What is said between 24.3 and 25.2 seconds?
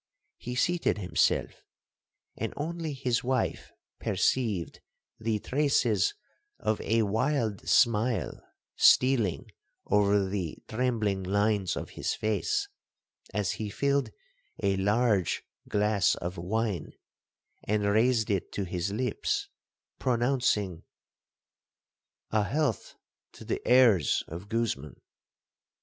Guzman.'